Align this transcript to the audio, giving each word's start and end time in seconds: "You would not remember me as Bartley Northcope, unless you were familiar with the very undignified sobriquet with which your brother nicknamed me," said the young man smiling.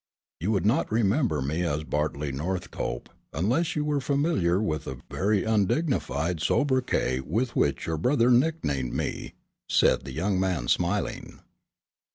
"You 0.39 0.49
would 0.53 0.65
not 0.65 0.91
remember 0.91 1.43
me 1.43 1.61
as 1.61 1.83
Bartley 1.83 2.31
Northcope, 2.31 3.07
unless 3.33 3.75
you 3.75 3.85
were 3.85 4.01
familiar 4.01 4.59
with 4.59 4.85
the 4.85 4.97
very 5.11 5.43
undignified 5.43 6.41
sobriquet 6.41 7.19
with 7.19 7.55
which 7.55 7.85
your 7.85 7.97
brother 7.97 8.31
nicknamed 8.31 8.93
me," 8.95 9.33
said 9.69 10.01
the 10.03 10.11
young 10.11 10.39
man 10.39 10.67
smiling. 10.67 11.41